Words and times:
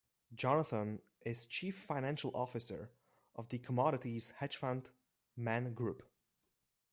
Jonathan 0.33 0.99
is 1.27 1.45
chief 1.45 1.77
financial 1.77 2.31
officer 2.35 2.89
of 3.35 3.49
the 3.49 3.59
commodities 3.59 4.31
hedge 4.39 4.57
fund 4.57 4.89
Man 5.37 5.75
Group. 5.75 6.01